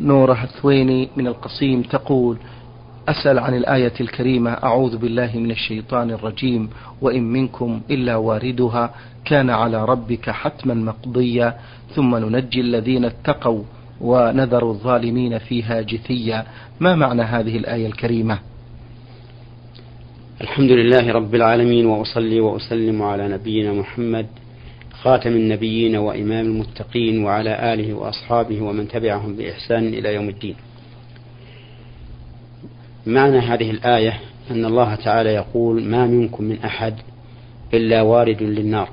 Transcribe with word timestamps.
نورة 0.00 0.44
الثويني 0.44 1.08
من 1.16 1.26
القصيم 1.26 1.82
تقول 1.82 2.36
أسأل 3.08 3.38
عن 3.38 3.56
الآية 3.56 3.92
الكريمة 4.00 4.50
أعوذ 4.50 4.96
بالله 4.98 5.30
من 5.38 5.50
الشيطان 5.50 6.10
الرجيم 6.10 6.70
وإن 7.00 7.22
منكم 7.22 7.80
إلا 7.90 8.16
واردها 8.16 8.94
كان 9.24 9.50
على 9.50 9.84
ربك 9.84 10.30
حتما 10.30 10.74
مقضيا 10.74 11.54
ثم 11.94 12.16
ننجي 12.16 12.60
الذين 12.60 13.04
اتقوا 13.04 13.62
ونذر 14.00 14.70
الظالمين 14.70 15.38
فيها 15.38 15.80
جثيا. 15.80 16.46
ما 16.80 16.94
معنى 16.94 17.22
هذه 17.22 17.56
الآية 17.56 17.86
الكريمة؟ 17.86 18.38
الحمد 20.40 20.70
لله 20.70 21.12
رب 21.12 21.34
العالمين 21.34 21.86
وأصلي 21.86 22.40
وأسلم 22.40 23.02
على 23.02 23.28
نبينا 23.28 23.72
محمد 23.72 24.26
خاتم 25.04 25.30
النبيين 25.30 25.96
وإمام 25.96 26.46
المتقين 26.46 27.24
وعلى 27.24 27.74
آله 27.74 27.94
وأصحابه 27.94 28.62
ومن 28.62 28.88
تبعهم 28.88 29.36
بإحسان 29.36 29.88
إلى 29.88 30.14
يوم 30.14 30.28
الدين. 30.28 30.56
معنى 33.06 33.38
هذه 33.38 33.70
الآية 33.70 34.20
أن 34.50 34.64
الله 34.64 34.94
تعالى 34.94 35.34
يقول 35.34 35.84
ما 35.84 36.06
منكم 36.06 36.44
من 36.44 36.58
أحد 36.58 36.94
إلا 37.74 38.02
وارد 38.02 38.42
للنار. 38.42 38.88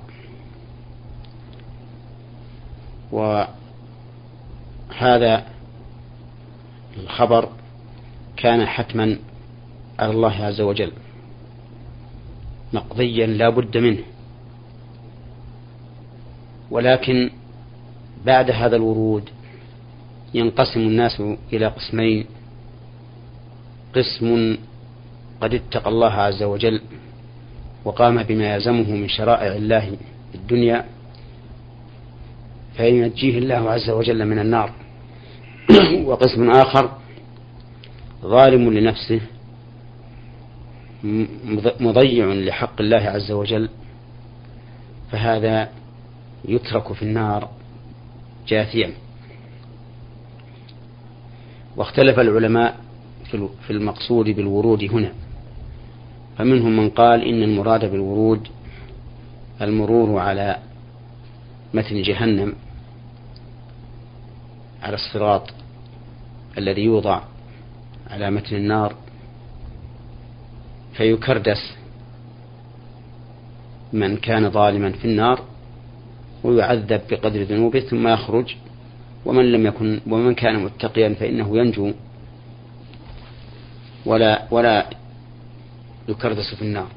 وهذا 3.12 3.54
الخبر 7.04 7.50
كان 8.38 8.66
حتما 8.66 9.18
على 10.00 10.12
الله 10.12 10.46
عز 10.46 10.62
وجل 10.62 10.92
مقضيا 12.74 13.28
لا 13.28 13.50
بد 13.50 13.78
منه. 13.78 14.04
ولكن 16.72 17.30
بعد 18.26 18.52
هذا 18.52 18.76
الورود 18.76 19.30
ينقسم 20.34 20.80
الناس 20.80 21.24
إلى 21.54 21.68
قسمين. 21.68 22.26
قسم 23.96 24.58
قد 25.42 25.54
اتقى 25.54 25.90
الله 25.90 26.12
عز 26.12 26.44
وجل 26.44 26.82
وقام 27.86 28.24
بما 28.24 28.54
يلزمه 28.54 28.92
من 28.92 29.08
شرائع 29.10 29.56
الله 29.56 29.90
في 30.32 30.36
الدنيا 30.36 30.86
فينجيه 32.78 33.38
الله 33.38 33.72
عز 33.72 33.90
وجل 33.90 34.26
من 34.26 34.40
النار. 34.40 34.72
وقسم 36.08 36.52
آخر 36.52 36.92
ظالم 38.22 38.74
لنفسه 38.74 39.22
مضيع 41.80 42.26
لحق 42.26 42.82
الله 42.82 42.98
عز 42.98 43.32
وجل. 43.32 43.70
فهذا 45.12 45.81
يترك 46.46 46.94
في 46.94 47.02
النار 47.02 47.50
جاثيا. 48.48 48.94
واختلف 51.78 52.20
العلماء 52.20 52.78
في 53.68 53.70
المقصود 53.70 54.26
بالورود 54.26 54.84
هنا. 54.84 55.12
فمنهم 56.38 56.78
من 56.78 56.90
قال 56.90 57.24
إن 57.24 57.44
المراد 57.44 57.92
بالورود 57.92 58.48
المرور 59.62 60.20
على 60.20 60.58
متن 61.74 62.02
جهنم 62.02 62.54
على 64.84 64.96
الصراط 64.96 65.54
الذي 66.58 66.82
يوضع 66.82 67.22
على 68.10 68.32
متن 68.32 68.56
النار 68.56 68.96
فيكردس 70.94 71.76
من 73.94 74.18
كان 74.18 74.50
ظالما 74.50 74.92
في 74.92 75.06
النار. 75.06 75.51
ويعذب 76.44 77.02
بقدر 77.10 77.44
ذنوبه 77.44 77.80
ثم 77.80 78.08
يخرج. 78.08 78.56
ومن 79.26 79.52
لم 79.52 79.66
يكن 79.66 80.00
ومن 80.08 80.34
كان 80.34 80.64
متقيا 80.64 81.14
فإنه 81.14 81.58
ينجو. 81.58 81.92
ولا 84.06 84.48
ولا 84.52 84.90
يكردس 86.10 86.56
في 86.56 86.62
النار. 86.62 86.88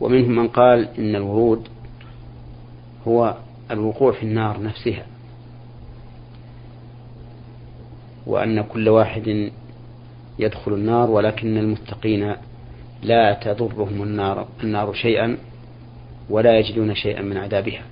ومنهم 0.00 0.36
من 0.36 0.48
قال 0.48 0.88
إن 0.98 1.16
الورود 1.16 1.68
هو 3.08 3.36
الوقوع 3.70 4.12
في 4.12 4.22
النار 4.22 4.62
نفسها. 4.62 5.06
وأن 8.26 8.62
كل 8.62 8.88
واحد 8.88 9.50
يدخل 10.38 10.72
النار 10.72 11.10
ولكن 11.10 11.58
المتقين 11.58 12.34
لا 13.02 13.32
تضرهم 13.32 14.02
النار 14.02 14.48
النار 14.62 14.92
شيئا. 14.92 15.38
ولا 16.30 16.58
يجدون 16.58 16.94
شيئا 16.94 17.22
من 17.22 17.36
عذابها. 17.36 17.82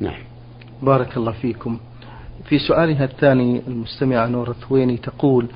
نعم. 0.00 0.20
بارك 0.82 1.16
الله 1.16 1.32
فيكم. 1.32 1.78
في 2.44 2.58
سؤالها 2.58 3.04
الثاني 3.04 3.62
المستمعة 3.66 4.26
نور 4.26 4.50
الثويني 4.50 4.96
تقول 4.96 5.46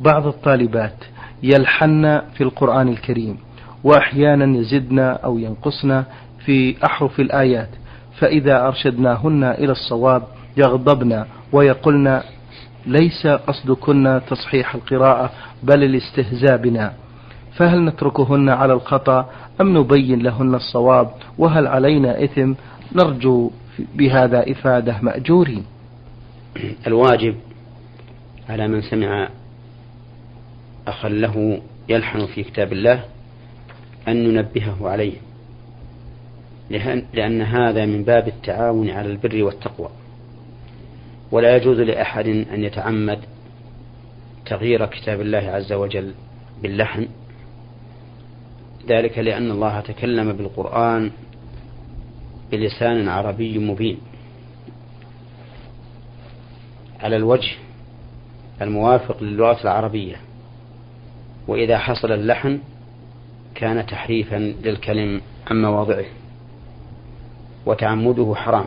بعض 0.00 0.26
الطالبات 0.26 0.94
يلحن 1.42 2.20
في 2.34 2.40
القرآن 2.40 2.88
الكريم 2.88 3.38
وأحيانا 3.84 4.58
يزدن 4.58 4.98
أو 4.98 5.38
ينقصن 5.38 6.04
في 6.44 6.76
أحرف 6.86 7.20
الآيات 7.20 7.68
فإذا 8.18 8.66
أرشدناهن 8.66 9.44
إلى 9.44 9.72
الصواب 9.72 10.22
يغضبن 10.56 11.24
ويقولن 11.52 12.22
ليس 12.86 13.26
قصدكن 13.26 14.20
تصحيح 14.30 14.74
القراءة 14.74 15.30
بل 15.62 15.84
الاستهزاء 15.84 16.56
بنا 16.56 16.92
فهل 17.56 17.84
نتركهن 17.84 18.48
على 18.48 18.72
الخطأ 18.72 19.30
أم 19.60 19.78
نبين 19.78 20.22
لهن 20.22 20.54
الصواب 20.54 21.10
وهل 21.38 21.66
علينا 21.66 22.24
إثم 22.24 22.52
نرجو 22.92 23.50
بهذا 23.94 24.50
إفادة 24.52 24.98
مأجورين؟ 25.02 25.64
الواجب 26.86 27.34
على 28.48 28.68
من 28.68 28.82
سمع 28.82 29.28
أخا 30.86 31.08
له 31.08 31.60
يلحن 31.88 32.26
في 32.26 32.42
كتاب 32.42 32.72
الله 32.72 33.04
أن 34.08 34.28
ننبهه 34.28 34.88
عليه 34.88 35.14
لأن 37.14 37.42
هذا 37.42 37.86
من 37.86 38.04
باب 38.04 38.28
التعاون 38.28 38.90
على 38.90 39.10
البر 39.10 39.44
والتقوى. 39.44 39.88
ولا 41.32 41.56
يجوز 41.56 41.80
لأحد 41.80 42.26
أن 42.26 42.64
يتعمد 42.64 43.18
تغيير 44.46 44.86
كتاب 44.86 45.20
الله 45.20 45.38
عز 45.38 45.72
وجل 45.72 46.14
باللحن 46.62 47.08
ذلك 48.88 49.18
لأن 49.18 49.50
الله 49.50 49.80
تكلم 49.80 50.32
بالقرآن 50.32 51.10
بلسان 52.50 53.08
عربي 53.08 53.58
مبين. 53.58 53.98
على 57.00 57.16
الوجه 57.16 57.52
الموافق 58.62 59.22
للغة 59.22 59.62
العربية. 59.62 60.16
وإذا 61.48 61.78
حصل 61.78 62.12
اللحن 62.12 62.58
كان 63.54 63.86
تحريفا 63.86 64.36
للكلم 64.36 65.20
عن 65.50 65.62
مواضعه. 65.62 66.04
وتعمده 67.66 68.34
حرام. 68.36 68.66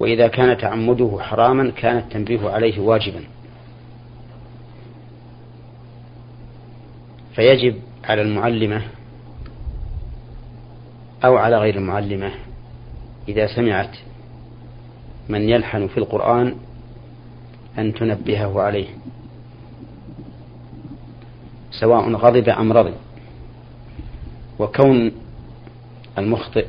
وإذا 0.00 0.28
كان 0.28 0.58
تعمده 0.58 1.18
حراما 1.20 1.70
كان 1.70 1.98
التنبيه 1.98 2.50
عليه 2.50 2.80
واجبا. 2.80 3.24
فيجب 7.34 7.91
على 8.04 8.22
المعلمة 8.22 8.82
أو 11.24 11.36
على 11.36 11.58
غير 11.58 11.76
المعلمة 11.76 12.30
إذا 13.28 13.46
سمعت 13.46 13.96
من 15.28 15.48
يلحن 15.48 15.88
في 15.88 15.98
القرآن 15.98 16.54
أن 17.78 17.94
تنبهه 17.94 18.60
عليه 18.60 18.88
سواء 21.70 22.12
غضب 22.12 22.48
أم 22.48 22.72
رضي. 22.72 22.94
وكون 24.58 25.12
المخطئ 26.18 26.66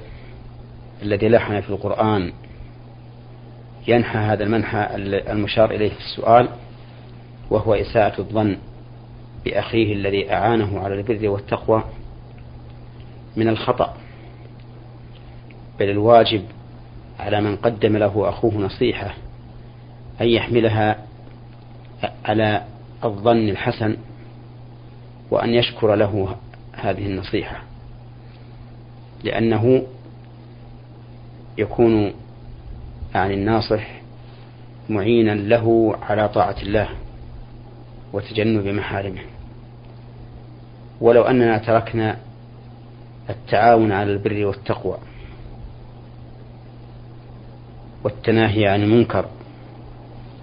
الذي 1.01 1.29
لحن 1.29 1.61
في 1.61 1.69
القرآن 1.69 2.31
ينحى 3.87 4.19
هذا 4.19 4.43
المنحى 4.43 4.95
المشار 5.31 5.71
إليه 5.71 5.89
في 5.89 5.99
السؤال 5.99 6.49
وهو 7.49 7.73
إساءة 7.73 8.21
الظن. 8.21 8.57
بأخيه 9.45 9.93
الذي 9.93 10.33
أعانه 10.33 10.79
على 10.79 10.95
البر 10.95 11.29
والتقوى 11.29 11.83
من 13.35 13.47
الخطأ. 13.47 13.97
بل 15.79 15.89
الواجب 15.89 16.43
على 17.19 17.41
من 17.41 17.55
قدم 17.55 17.97
له 17.97 18.29
أخوه 18.29 18.53
نصيحة 18.55 19.13
أن 20.21 20.27
يحملها 20.27 21.05
على 22.25 22.63
الظن 23.03 23.49
الحسن 23.49 23.97
وأن 25.31 25.49
يشكر 25.49 25.95
له 25.95 26.35
هذه 26.73 27.05
النصيحة 27.05 27.63
لأنه 29.23 29.83
يكون 31.57 32.13
يعني 33.15 33.33
الناصح 33.33 33.87
معينا 34.89 35.31
له 35.31 35.95
على 36.01 36.29
طاعة 36.29 36.55
الله 36.61 36.89
وتجنب 38.13 38.67
محارمه. 38.67 39.21
ولو 41.03 41.21
أننا 41.21 41.57
تركنا 41.57 42.17
التعاون 43.29 43.91
على 43.91 44.11
البر 44.11 44.45
والتقوى 44.45 44.97
والتناهي 48.03 48.67
عن 48.67 48.83
المنكر 48.83 49.25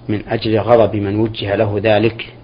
من 0.08 0.28
أجل 0.28 0.58
غضب 0.58 0.96
من 0.96 1.16
وجه 1.16 1.54
له 1.54 1.80
ذلك 1.82 2.34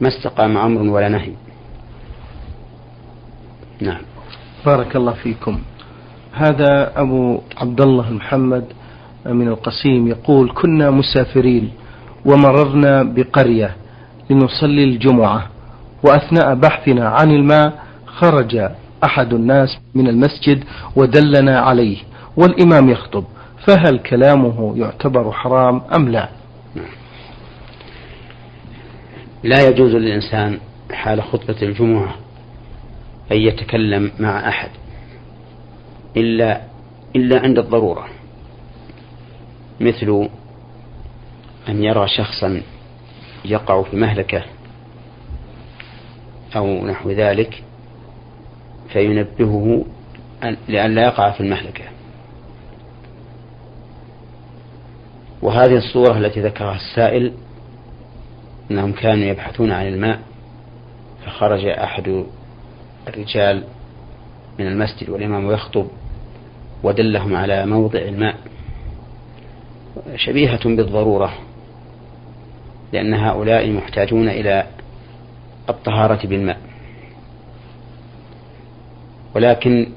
ما 0.00 0.08
استقام 0.08 0.56
أمر 0.56 0.82
ولا 0.82 1.08
نهي. 1.08 1.32
نعم. 3.80 4.02
بارك 4.66 4.96
الله 4.96 5.12
فيكم. 5.12 5.60
هذا 6.32 7.00
أبو 7.00 7.40
عبد 7.56 7.80
الله 7.80 8.10
محمد 8.10 8.64
من 9.26 9.48
القسيم 9.48 10.08
يقول 10.08 10.52
كنا 10.54 10.90
مسافرين 10.90 11.72
ومررنا 12.24 13.02
بقرية 13.02 13.76
لنصلي 14.30 14.84
الجمعة 14.84 15.55
وأثناء 16.02 16.54
بحثنا 16.54 17.08
عن 17.08 17.30
الماء 17.30 17.82
خرج 18.06 18.70
أحد 19.04 19.32
الناس 19.34 19.78
من 19.94 20.08
المسجد 20.08 20.64
ودلنا 20.96 21.60
عليه 21.60 21.98
والإمام 22.36 22.88
يخطب 22.90 23.24
فهل 23.66 23.98
كلامه 23.98 24.78
يعتبر 24.78 25.32
حرام 25.32 25.82
أم 25.96 26.08
لا؟ 26.08 26.28
لا 29.44 29.68
يجوز 29.68 29.94
للإنسان 29.94 30.58
حال 30.92 31.22
خطبة 31.22 31.56
الجمعة 31.62 32.14
أن 33.32 33.36
يتكلم 33.36 34.12
مع 34.18 34.48
أحد 34.48 34.70
إلا 36.16 36.60
إلا 37.16 37.40
عند 37.40 37.58
الضرورة 37.58 38.06
مثل 39.80 40.28
أن 41.68 41.84
يرى 41.84 42.08
شخصا 42.08 42.62
يقع 43.44 43.82
في 43.82 43.96
مهلكة 43.96 44.42
أو 46.56 46.86
نحو 46.86 47.10
ذلك 47.10 47.62
فينبهه 48.92 49.84
لئلا 50.68 51.02
يقع 51.02 51.30
في 51.30 51.40
المهلكة. 51.40 51.84
وهذه 55.42 55.76
الصورة 55.76 56.18
التي 56.18 56.40
ذكرها 56.40 56.74
السائل 56.76 57.32
أنهم 58.70 58.92
كانوا 58.92 59.24
يبحثون 59.24 59.70
عن 59.72 59.86
الماء 59.86 60.20
فخرج 61.26 61.66
أحد 61.66 62.24
الرجال 63.08 63.64
من 64.58 64.66
المسجد 64.66 65.10
والإمام 65.10 65.50
يخطب 65.50 65.86
ودلهم 66.82 67.36
على 67.36 67.66
موضع 67.66 67.98
الماء 67.98 68.36
شبيهة 70.16 70.64
بالضرورة 70.64 71.32
لأن 72.92 73.14
هؤلاء 73.14 73.70
محتاجون 73.70 74.28
إلى 74.28 74.66
الطهارة 75.68 76.26
بالماء. 76.26 76.58
ولكن 79.34 79.88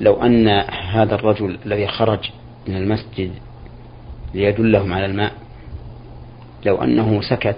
لو 0.00 0.22
أن 0.22 0.48
هذا 0.92 1.14
الرجل 1.14 1.58
الذي 1.66 1.86
خرج 1.86 2.30
من 2.68 2.76
المسجد 2.76 3.30
ليدلهم 4.34 4.92
على 4.92 5.06
الماء 5.06 5.32
لو 6.66 6.82
أنه 6.82 7.20
سكت 7.20 7.56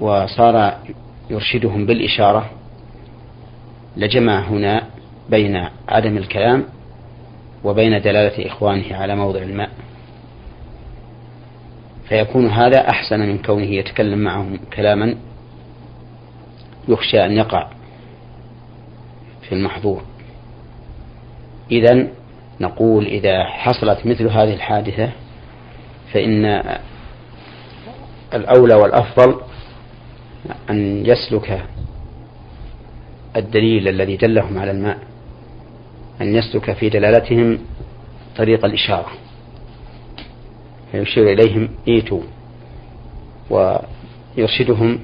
وصار 0.00 0.78
يرشدهم 1.30 1.86
بالإشارة 1.86 2.50
لجمع 3.96 4.40
هنا 4.40 4.86
بين 5.30 5.68
عدم 5.88 6.16
الكلام 6.16 6.64
وبين 7.64 8.00
دلالة 8.00 8.46
إخوانه 8.46 8.96
على 8.96 9.16
موضع 9.16 9.42
الماء. 9.42 9.70
فيكون 12.08 12.46
هذا 12.46 12.88
أحسن 12.90 13.20
من 13.20 13.38
كونه 13.38 13.66
يتكلم 13.66 14.18
معهم 14.18 14.58
كلاما 14.76 15.16
يخشى 16.88 17.24
أن 17.24 17.32
يقع 17.32 17.68
في 19.42 19.54
المحظور. 19.54 20.02
إذا 21.70 22.06
نقول 22.60 23.06
إذا 23.06 23.44
حصلت 23.44 24.06
مثل 24.06 24.28
هذه 24.28 24.54
الحادثة 24.54 25.10
فإن 26.12 26.62
الأولى 28.34 28.74
والأفضل 28.74 29.40
أن 30.70 31.06
يسلك 31.06 31.64
الدليل 33.36 33.88
الذي 33.88 34.16
دلهم 34.16 34.58
على 34.58 34.70
الماء 34.70 34.98
أن 36.20 36.34
يسلك 36.34 36.72
في 36.72 36.88
دلالتهم 36.88 37.58
طريق 38.36 38.64
الإشارة 38.64 39.12
فيشير 40.92 41.32
إليهم 41.32 41.68
إيتوا 41.88 42.22
ويرشدهم 43.50 44.98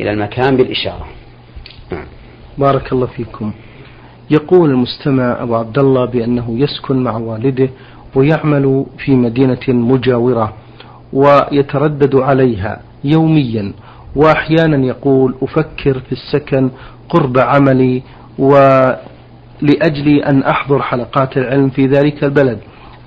إلى 0.00 0.10
المكان 0.10 0.56
بالإشارة. 0.56 1.06
نعم. 1.92 2.04
بارك 2.58 2.92
الله 2.92 3.06
فيكم. 3.06 3.52
يقول 4.30 4.70
المستمع 4.70 5.42
أبو 5.42 5.54
عبد 5.54 5.78
الله 5.78 6.04
بأنه 6.04 6.58
يسكن 6.58 7.02
مع 7.02 7.16
والده 7.16 7.68
ويعمل 8.14 8.86
في 8.98 9.14
مدينة 9.14 9.68
مجاورة 9.68 10.52
ويتردد 11.12 12.16
عليها 12.16 12.80
يوميا 13.04 13.72
وأحيانا 14.16 14.86
يقول 14.86 15.34
أفكر 15.42 15.98
في 16.00 16.12
السكن 16.12 16.70
قرب 17.08 17.38
عملي 17.38 18.02
ولأجل 18.38 18.98
أن 20.28 20.42
أحضر 20.42 20.82
حلقات 20.82 21.36
العلم 21.36 21.70
في 21.70 21.86
ذلك 21.86 22.24
البلد. 22.24 22.58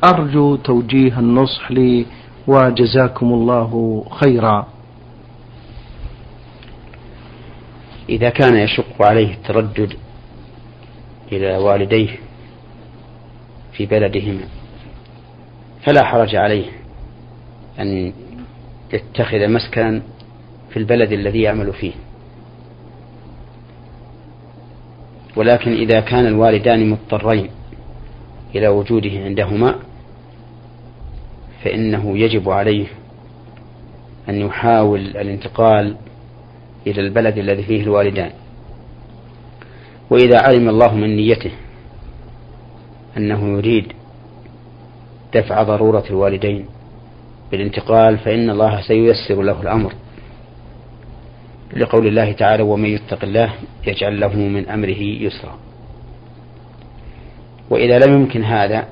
أرجو 0.04 0.56
توجيه 0.56 1.19
النصح 1.19 1.72
لي 1.72 2.06
وجزاكم 2.48 3.34
الله 3.34 4.04
خيرا. 4.12 4.68
إذا 8.09 8.30
كان 8.30 8.57
يشق 8.57 9.01
عليه 9.01 9.33
التردد 9.33 9.94
إلى 11.31 11.57
والديه 11.57 12.09
في 13.74 13.86
بلدهما 13.86 14.48
فلا 15.86 16.04
حرج 16.04 16.36
عليه 16.36 16.65
أن 17.80 18.13
يتخذ 18.94 19.48
مسكنا 19.48 20.01
في 20.69 20.77
البلد 20.77 21.12
الذي 21.12 21.42
يعمل 21.42 21.74
فيه. 21.74 21.94
ولكن 25.36 25.74
إذا 25.74 26.00
كان 26.00 26.27
الوالدان 26.27 26.89
مضطرين 26.89 27.50
إلى 28.56 28.68
وجوده 28.68 29.10
عندهما 29.10 29.75
فإنه 31.63 32.18
يجب 32.18 32.50
عليه 32.50 32.86
أن 34.30 34.42
يحاول 34.42 35.00
الانتقال 35.00 35.95
إلى 36.88 37.01
البلد 37.01 37.38
الذي 37.38 37.63
فيه 37.63 37.83
الوالدان. 37.83 38.31
وإذا 40.09 40.41
علم 40.41 40.69
الله 40.69 40.95
من 40.95 41.15
نيته 41.15 41.51
أنه 43.18 43.57
يريد 43.57 43.94
دفع 45.34 45.63
ضرورة 45.63 46.03
الوالدين 46.10 46.65
بالانتقال 47.51 48.17
فإن 48.17 48.50
الله 48.50 48.81
سييسر 48.81 49.41
له 49.41 49.62
الأمر. 49.62 49.93
لقول 51.74 52.07
الله 52.07 52.31
تعالى 52.31 52.63
ومن 52.63 52.89
يتق 52.89 53.24
الله 53.24 53.53
يجعل 53.88 54.19
له 54.19 54.36
من 54.36 54.69
أمره 54.69 55.01
يسرا. 55.01 55.57
وإذا 57.69 58.00
لم 58.00 58.13
يمكن 58.13 58.43
هذا 58.43 58.88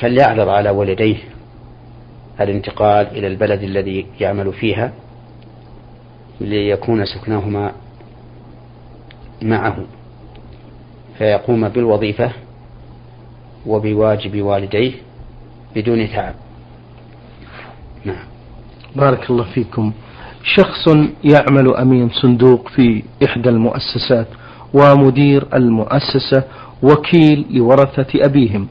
فليعرض 0.00 0.48
على 0.48 0.70
والديه 0.70 1.16
الانتقال 2.40 3.06
إلى 3.06 3.26
البلد 3.26 3.62
الذي 3.62 4.06
يعمل 4.20 4.52
فيها 4.52 4.92
ليكون 6.40 7.04
سكنهما 7.04 7.72
معه. 9.42 9.76
فيقوم 11.18 11.68
بالوظيفة 11.68 12.30
وبواجب 13.66 14.42
والديه 14.42 14.92
بدون 15.76 16.08
تعب. 16.12 16.34
نعم. 18.04 18.24
بارك 18.96 19.30
الله 19.30 19.44
فيكم. 19.44 19.92
شخص 20.44 20.88
يعمل 21.24 21.74
أمين 21.76 22.10
صندوق 22.10 22.68
في 22.68 23.02
إحدى 23.24 23.48
المؤسسات 23.48 24.26
ومدير 24.74 25.46
المؤسسة 25.54 26.42
وكيل 26.82 27.46
لورثة 27.50 28.24
أبيهم. 28.24 28.68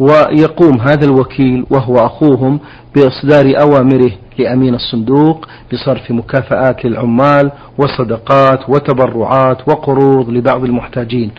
ويقوم 0.00 0.80
هذا 0.80 1.04
الوكيل 1.04 1.66
وهو 1.70 1.96
أخوهم 2.06 2.60
بإصدار 2.94 3.60
أوامره 3.60 4.10
لأمين 4.38 4.74
الصندوق 4.74 5.48
بصرف 5.72 6.10
مكافآت 6.10 6.84
للعمال 6.84 7.52
وصدقات 7.78 8.68
وتبرعات 8.68 9.68
وقروض 9.68 10.30
لبعض 10.30 10.64
المحتاجين. 10.64 11.30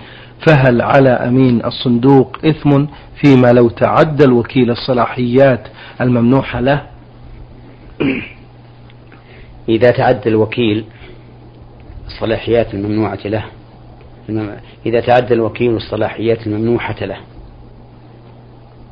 فهل 0.48 0.82
على 0.82 1.10
أمين 1.10 1.66
الصندوق 1.66 2.38
إثم 2.46 2.86
فيما 3.22 3.52
لو 3.52 3.70
تعدى 3.70 4.24
الوكيل 4.24 4.72
الصلاحيات 4.72 5.68
الممنوحة 6.02 6.60
له؟ 6.60 6.82
إذا 9.70 9.92
تعدى 9.92 10.30
الوكيل 10.30 10.86
الصلاحيات 12.08 12.74
الممنوعة 12.74 13.20
له 13.26 13.46
إذا 14.86 15.00
تعدى 15.00 15.34
الوكيل 15.34 15.76
الصلاحيات 15.76 16.48
الممنوحة 16.48 17.06
له. 17.06 17.18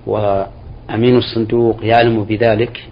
وأمين 0.08 1.18
الصندوق 1.18 1.86
يعلم 1.86 2.24
بذلك 2.24 2.90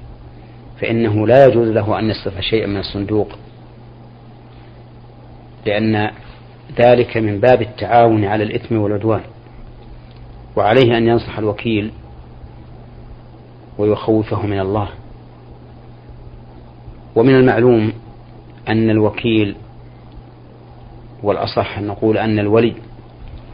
فإنه 0.82 1.28
لا 1.28 1.46
يجوز 1.46 1.68
له 1.68 2.00
أن 2.00 2.10
يصرف 2.10 2.40
شيئا 2.40 2.68
من 2.68 2.78
الصندوق 2.78 3.28
لأن 5.66 6.12
ذلك 6.80 7.18
من 7.18 7.40
باب 7.40 7.62
التعاون 7.62 8.26
على 8.26 8.44
الإثم 8.44 8.78
والعدوان 8.78 9.22
وعليه 10.56 10.98
أن 10.98 11.08
ينصح 11.08 11.38
الوكيل 11.38 11.92
ويخوفه 13.78 14.46
من 14.46 14.60
الله. 14.60 14.90
ومن 17.16 17.36
المعلوم 17.36 17.94
أن 18.68 18.90
الوكيل 18.90 19.56
والأصح 21.24 21.78
أن 21.78 21.88
نقول 21.88 22.18
أن 22.18 22.40
الولي 22.40 22.74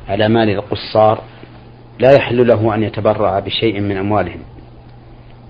على 0.10 0.27
مال 0.27 0.50
القصار 0.50 1.24
لا 2.01 2.12
يحل 2.12 2.48
له 2.48 2.75
أن 2.75 2.84
يتبرع 2.84 3.39
بشيء 3.39 3.79
من 3.79 3.98
أموالهم 3.98 4.39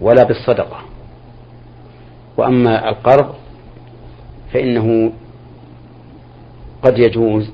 ولا 0.01 0.23
بالصدقة. 0.23 0.77
وأما 2.37 2.89
القرض 2.89 3.35
فإنه 4.53 5.13
قد 6.83 6.97
يجوز 6.99 7.51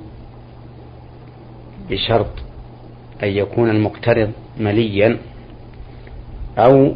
بشرط 1.90 2.28
أن 3.24 3.28
يكون 3.28 3.70
المقترض 3.70 4.32
مليا 4.60 5.18
أو 6.58 6.94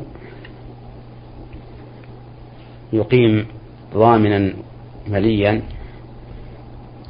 يقيم 2.94 3.48
ضامنا 3.94 4.54
مليا 5.08 5.62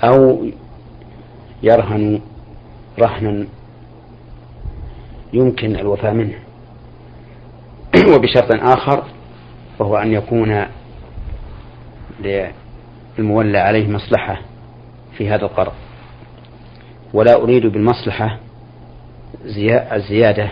أو 0.03 0.45
يرهن 1.63 2.21
رهنا 2.99 3.45
يمكن 5.33 5.75
الوفاء 5.75 6.13
منه. 6.13 6.35
وبشرط 8.15 8.51
آخر 8.51 9.03
وهو 9.79 9.97
أن 9.97 10.13
يكون 10.13 10.65
للمولى 12.19 13.57
عليه 13.57 13.87
مصلحة 13.87 14.41
في 15.17 15.29
هذا 15.29 15.45
القرض. 15.45 15.73
ولا 17.13 17.35
أريد 17.35 17.65
بالمصلحة 17.65 18.39
الزيادة 19.93 20.49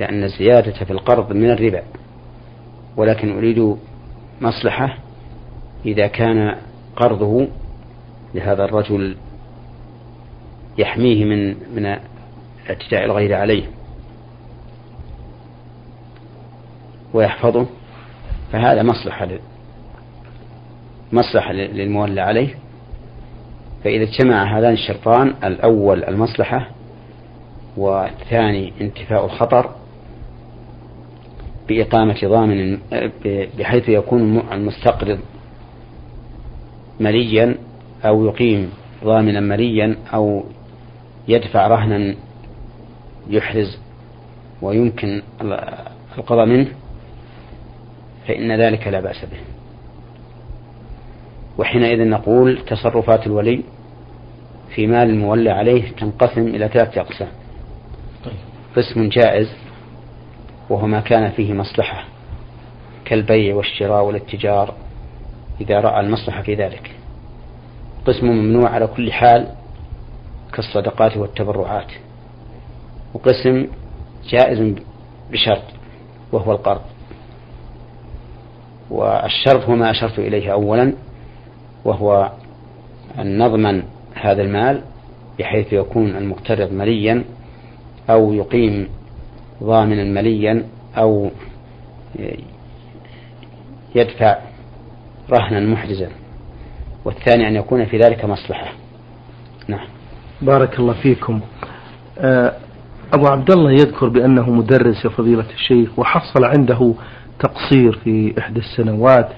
لأن 0.00 0.24
الزيادة 0.24 0.84
في 0.84 0.90
القرض 0.90 1.32
من 1.32 1.50
الربا. 1.50 1.82
ولكن 2.96 3.36
أريد 3.36 3.76
مصلحة 4.40 4.98
إذا 5.86 6.06
كان 6.06 6.56
قرضه 6.96 7.48
لهذا 8.34 8.64
الرجل 8.64 9.16
يحميه 10.78 11.24
من 11.24 11.56
من 11.74 11.98
اعتداء 12.68 13.04
الغير 13.04 13.34
عليه. 13.34 13.64
ويحفظه. 17.14 17.66
فهذا 18.52 18.82
مصلحة 18.82 19.28
مصلحة 21.12 21.52
للمولى 21.52 22.20
عليه. 22.20 22.54
فإذا 23.84 24.04
اجتمع 24.04 24.58
هذان 24.58 24.72
الشرطان 24.72 25.34
الأول 25.44 26.04
المصلحة 26.04 26.70
والثاني 27.76 28.72
انتفاء 28.80 29.24
الخطر 29.24 29.70
بإقامة 31.68 32.18
ضامن 32.24 32.78
بحيث 33.58 33.88
يكون 33.88 34.42
المستقرض 34.52 35.18
مليا 37.00 37.54
أو 38.04 38.24
يقيم 38.24 38.70
ضامنا 39.04 39.40
مليا 39.40 39.96
أو 40.14 40.44
يدفع 41.28 41.66
رهنا 41.66 42.14
يحرز 43.28 43.78
ويمكن 44.62 45.22
القضاء 46.18 46.46
منه 46.46 46.68
فإن 48.28 48.60
ذلك 48.60 48.86
لا 48.86 49.00
بأس 49.00 49.24
به. 49.24 49.38
وحينئذ 51.58 52.08
نقول 52.08 52.58
تصرفات 52.66 53.26
الولي 53.26 53.62
في 54.74 54.86
مال 54.86 55.10
المولى 55.10 55.50
عليه 55.50 55.90
تنقسم 55.90 56.46
إلى 56.46 56.68
ثلاثة 56.68 57.00
أقسام. 57.00 57.28
قسم 58.76 59.08
جائز 59.08 59.48
وهو 60.70 60.86
ما 60.86 61.00
كان 61.00 61.30
فيه 61.30 61.52
مصلحة 61.52 62.04
كالبيع 63.04 63.54
والشراء 63.54 64.04
والاتجار 64.04 64.74
إذا 65.60 65.80
رأى 65.80 66.00
المصلحة 66.00 66.42
في 66.42 66.54
ذلك. 66.54 66.90
قسم 68.06 68.26
ممنوع 68.26 68.70
على 68.70 68.86
كل 68.86 69.12
حال 69.12 69.48
كالصدقات 70.52 71.16
والتبرعات. 71.16 71.92
وقسم 73.18 73.66
جائز 74.28 74.74
بشرط 75.32 75.62
وهو 76.32 76.52
القرض. 76.52 76.80
والشرط 78.90 79.64
هو 79.64 79.74
ما 79.74 79.90
أشرت 79.90 80.18
إليه 80.18 80.52
أولا 80.52 80.92
وهو 81.84 82.32
أن 83.18 83.38
نضمن 83.38 83.82
هذا 84.14 84.42
المال 84.42 84.82
بحيث 85.38 85.72
يكون 85.72 86.16
المقترض 86.16 86.72
مليا 86.72 87.24
أو 88.10 88.32
يقيم 88.32 88.88
ضامنا 89.62 90.04
مليا 90.04 90.64
أو 90.96 91.30
يدفع 93.94 94.38
رهنا 95.30 95.60
محجزا. 95.60 96.08
والثاني 97.04 97.48
أن 97.48 97.56
يكون 97.56 97.84
في 97.84 97.98
ذلك 97.98 98.24
مصلحة. 98.24 98.72
نعم. 99.68 99.88
بارك 100.42 100.78
الله 100.78 100.92
فيكم. 100.92 101.40
آه، 102.18 102.56
أبو 103.12 103.26
عبد 103.26 103.50
الله 103.50 103.70
يذكر 103.72 104.08
بأنه 104.08 104.50
مدرس 104.50 105.04
يا 105.04 105.10
فضيلة 105.10 105.44
الشيخ 105.54 105.98
وحصل 105.98 106.44
عنده 106.44 106.94
تقصير 107.40 107.92
في 108.04 108.34
إحدى 108.38 108.60
السنوات 108.60 109.28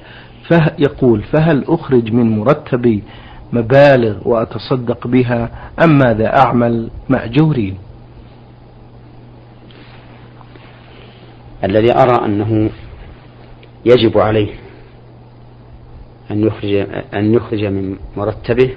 فيقول 0.49 1.23
فهل 1.23 1.65
أخرج 1.69 2.13
من 2.13 2.39
مرتبي 2.39 3.03
مبالغ 3.53 4.29
وأتصدق 4.29 5.07
بها 5.07 5.51
أم 5.85 5.99
ماذا 5.99 6.37
أعمل 6.39 6.91
مأجورين 7.09 7.79
الذي 11.65 11.93
أرى 11.95 12.25
أنه 12.25 12.71
يجب 13.85 14.19
عليه 14.19 14.55
أن 16.31 16.47
يخرج 16.47 16.75
أن 17.15 17.35
يخرج 17.35 17.65
من 17.65 17.97
مرتبه 18.17 18.71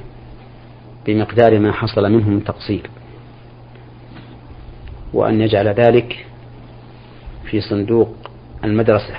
بمقدار 1.05 1.59
ما 1.59 1.71
حصل 1.71 2.11
منه 2.11 2.29
من 2.29 2.43
تقصير. 2.43 2.89
وأن 5.13 5.41
يجعل 5.41 5.67
ذلك 5.67 6.25
في 7.49 7.61
صندوق 7.61 8.15
المدرسة. 8.63 9.15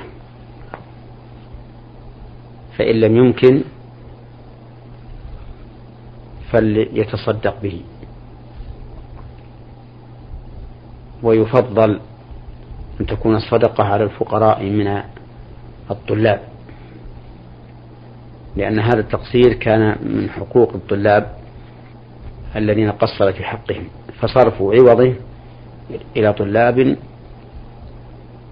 فإن 2.78 3.00
لم 3.00 3.16
يمكن 3.16 3.62
فليتصدق 6.50 7.62
به. 7.62 7.80
ويفضل 11.22 12.00
أن 13.00 13.06
تكون 13.06 13.36
الصدقة 13.36 13.84
على 13.84 14.04
الفقراء 14.04 14.64
من 14.64 15.02
الطلاب. 15.90 16.40
لأن 18.56 18.78
هذا 18.78 19.00
التقصير 19.00 19.52
كان 19.52 19.96
من 20.02 20.30
حقوق 20.30 20.72
الطلاب 20.74 21.36
الذين 22.56 22.90
قصر 22.90 23.32
في 23.32 23.44
حقهم. 23.44 23.88
فصرف 24.20 24.62
عوضه 24.62 25.14
إلى 26.16 26.32
طلاب 26.32 26.96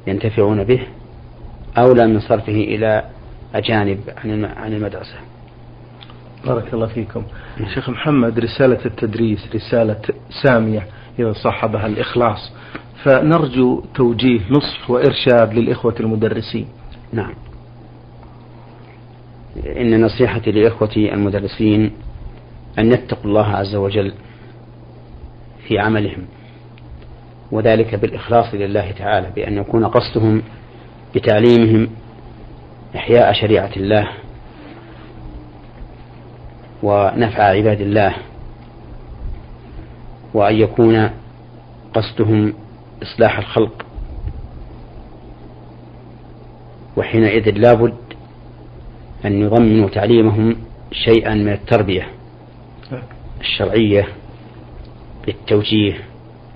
ينتفعون 0.06 0.64
به 0.64 0.86
أولى 1.78 2.06
من 2.06 2.20
صرفه 2.20 2.52
إلى 2.52 3.04
أجانب 3.54 4.00
عن 4.56 4.72
المدرسة. 4.72 5.14
بارك 6.44 6.74
الله 6.74 6.86
فيكم. 6.86 7.22
شيخ 7.74 7.90
محمد 7.90 8.38
رسالة 8.38 8.84
التدريس 8.86 9.48
رسالة 9.54 10.00
سامية 10.42 10.86
إذا 11.18 11.32
صاحبها 11.32 11.86
الإخلاص. 11.86 12.52
فنرجو 13.04 13.82
توجيه 13.94 14.40
نصح 14.50 14.90
وإرشاد 14.90 15.54
للإخوة 15.54 15.94
المدرسين. 16.00 16.68
نعم. 17.12 17.34
إن 19.66 20.04
نصيحتي 20.04 20.52
لإخوتي 20.52 21.14
المدرسين 21.14 21.92
أن 22.78 22.92
يتقوا 22.92 23.24
الله 23.24 23.46
عز 23.46 23.74
وجل 23.74 24.12
في 25.68 25.78
عملهم. 25.78 26.24
وذلك 27.52 27.94
بالإخلاص 27.94 28.54
لله 28.54 28.90
تعالى 28.90 29.30
بأن 29.36 29.56
يكون 29.56 29.86
قصدهم 29.86 30.42
بتعليمهم 31.14 31.88
إحياء 32.96 33.32
شريعة 33.32 33.70
الله 33.76 34.08
ونفع 36.82 37.42
عباد 37.42 37.80
الله 37.80 38.14
وأن 40.34 40.54
يكون 40.56 41.10
قصدهم 41.94 42.54
إصلاح 43.02 43.38
الخلق. 43.38 43.86
وحينئذ 46.96 47.50
لابد 47.50 47.94
أن 49.24 49.42
يضمنوا 49.42 49.88
تعليمهم 49.88 50.56
شيئا 50.92 51.34
من 51.34 51.52
التربية 51.52 52.06
الشرعية 53.40 54.08
للتوجيه 55.28 55.94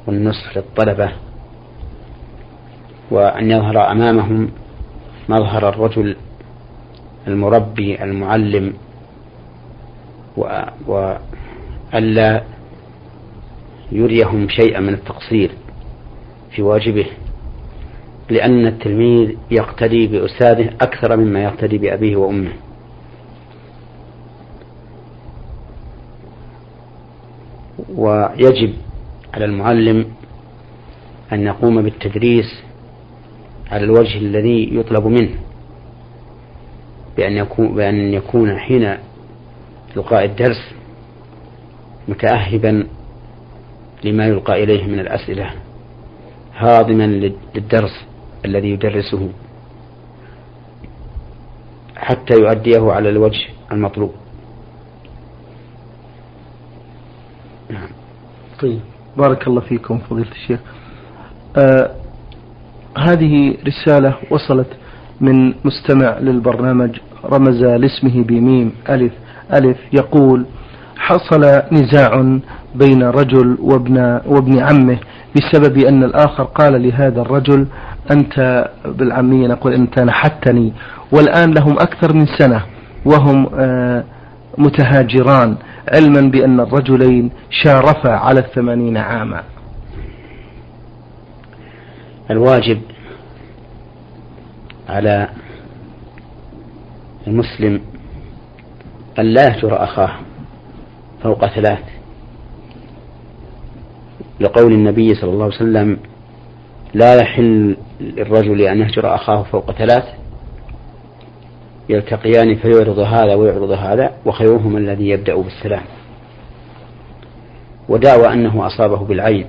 والنصح 0.07 0.57
للطلبة 0.57 1.13
وأن 3.11 3.51
يظهر 3.51 3.93
أمامهم 3.93 4.51
مظهر 5.29 5.69
الرجل 5.69 6.17
المربي 7.27 8.03
المعلم 8.05 8.75
وألا 10.87 12.43
يريهم 13.93 14.49
شيئا 14.49 14.81
من 14.81 14.95
التقصير 14.95 15.51
في 16.51 16.63
واجبه 16.63 17.07
لأن 18.31 18.67
التلميذ 18.67 19.37
يقتدي 19.51 20.07
بأستاذه 20.07 20.69
أكثر 20.81 21.17
مما 21.17 21.43
يقتدي 21.43 21.79
بأبيه 21.79 22.17
وأمه. 22.17 22.53
ويجب 27.95 28.75
على 29.37 29.45
المعلم 29.45 30.07
أن 31.33 31.43
يقوم 31.43 31.83
بالتدريس 31.83 32.63
على 33.71 33.85
الوجه 33.85 34.19
الذي 34.19 34.77
يطلب 34.77 35.07
منه 35.07 35.35
بأن 37.17 37.33
يكون 37.33 37.75
بأن 37.75 38.15
يكون 38.15 38.59
حين 38.59 38.97
إلقاء 39.97 40.25
الدرس 40.25 40.75
متأهبا 42.09 42.87
لما 44.05 44.27
يلقى 44.27 44.65
إليه 44.65 44.85
من 44.85 45.01
الأسئلة 45.01 45.51
هاضما 46.55 47.07
للدرس 47.55 48.05
الذي 48.45 48.71
يدرسه 48.71 49.31
حتى 51.97 52.35
يؤديه 52.35 52.93
على 52.93 53.09
الوجه 53.09 53.49
المطلوب. 53.73 54.15
نعم. 57.71 57.89
طيب. 58.61 58.81
بارك 59.19 59.47
الله 59.49 59.61
فيكم 59.61 59.99
فضيلة 60.11 60.31
الشيخ. 60.33 60.61
آه 61.57 61.91
هذه 62.99 63.57
رسالة 63.67 64.15
وصلت 64.31 64.67
من 65.21 65.55
مستمع 65.65 66.19
للبرنامج 66.19 66.99
رمز 67.25 67.65
لاسمه 67.65 68.23
بميم 68.25 68.73
ألف 68.91 69.13
ألف 69.55 69.77
يقول 69.93 70.47
حصل 70.97 71.41
نزاع 71.73 72.39
بين 72.75 73.03
رجل 73.03 73.59
وابن 73.61 74.21
وابن 74.27 74.59
عمه 74.59 74.99
بسبب 75.37 75.79
أن 75.79 76.05
الآخر 76.05 76.45
قال 76.45 76.83
لهذا 76.89 77.21
الرجل 77.21 77.67
أنت 78.11 78.69
بالعامية 78.87 79.49
نقول 79.49 79.73
أنت 79.73 79.99
نحتني 80.01 80.73
والآن 81.13 81.55
لهم 81.55 81.73
أكثر 81.73 82.13
من 82.13 82.27
سنة 82.39 82.63
وهم 83.05 83.47
آه، 83.55 84.05
متهاجران 84.59 85.57
علما 85.95 86.21
بأن 86.21 86.61
الرجلين 86.61 87.31
شارفا 87.51 88.11
على 88.11 88.41
الثمانين 88.41 88.97
عاما. 88.97 89.43
الواجب 92.31 92.81
على 94.89 95.29
المسلم 97.27 97.81
أن 99.19 99.25
لا 99.25 99.49
يهجر 99.49 99.85
أخاه 99.85 100.11
فوق 101.23 101.47
ثلاث. 101.47 101.85
لقول 104.41 104.73
النبي 104.73 105.15
صلى 105.15 105.31
الله 105.31 105.45
عليه 105.45 105.57
وسلم 105.57 105.99
لا 106.95 107.15
يحل 107.21 107.77
للرجل 108.01 108.61
أن 108.61 108.79
يهجر 108.79 109.15
أخاه 109.15 109.43
فوق 109.43 109.73
ثلاث. 109.73 110.05
يلتقيان 111.89 112.55
فيعرض 112.55 112.99
هذا 112.99 113.35
ويعرض 113.35 113.71
هذا 113.71 114.13
وخيرهما 114.25 114.79
الذي 114.79 115.09
يبدأ 115.09 115.37
بالسلام. 115.37 115.83
ودعوى 117.89 118.33
أنه 118.33 118.67
أصابه 118.67 118.97
بالعين 118.97 119.47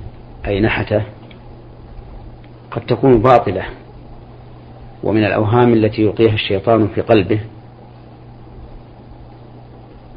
أي 0.47 0.61
نحته 0.61 1.03
قد 2.71 2.81
تكون 2.81 3.21
باطلة 3.21 3.63
ومن 5.03 5.25
الأوهام 5.25 5.73
التي 5.73 6.01
يلقيها 6.01 6.33
الشيطان 6.33 6.87
في 6.87 7.01
قلبه. 7.01 7.39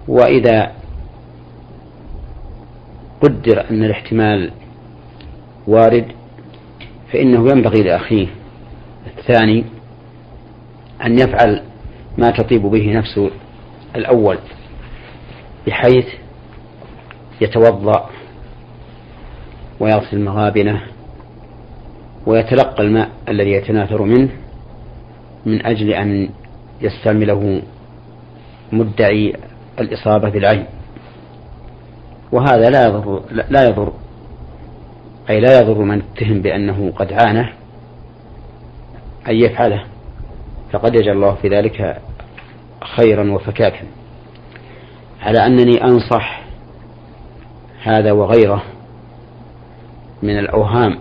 وإذا 0.09 0.73
قدر 3.21 3.71
أن 3.71 3.85
الاحتمال 3.85 4.51
وارد 5.67 6.07
فإنه 7.13 7.51
ينبغي 7.51 7.83
لأخيه 7.83 8.27
الثاني 9.19 9.65
أن 11.05 11.19
يفعل 11.19 11.63
ما 12.21 12.31
تطيب 12.31 12.63
به 12.63 12.93
نفسه 12.93 13.31
الأول 13.97 14.39
بحيث 15.67 16.07
يتوضأ 17.41 18.11
ويغسل 19.81 20.25
مغابنه 20.25 20.83
ويتلقى 22.27 22.83
الماء 22.83 23.11
الذي 23.29 23.51
يتناثر 23.51 24.03
منه 24.03 24.29
من 25.47 25.67
أجل 25.67 25.91
أن 25.91 26.29
يستعمله 26.81 27.63
مدعي 28.73 29.37
الإصابة 29.81 30.31
بالعين. 30.31 30.67
وهذا 32.33 32.71
لا 32.71 32.87
يضر 32.87 33.23
لا 33.51 33.69
يضر 33.69 33.93
أي 35.31 35.41
لا 35.41 35.61
يضر 35.61 35.79
من 35.79 36.03
اتهم 36.03 36.43
بأنه 36.43 36.93
قد 36.97 37.13
عانى 37.13 37.53
أن 39.29 39.37
يفعله. 39.37 39.85
فقد 40.73 40.95
يجعل 40.95 41.17
الله 41.17 41.35
في 41.35 41.49
ذلك 41.49 42.01
خيرا 42.97 43.33
وفكاكا. 43.33 43.85
على 45.23 45.47
أنني 45.47 45.85
أنصح 45.85 46.43
هذا 47.83 48.13
وغيره 48.13 48.63
من 50.23 50.39
الأوهام 50.39 50.99